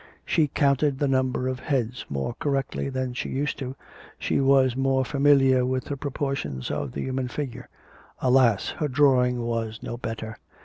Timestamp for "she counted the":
0.25-1.07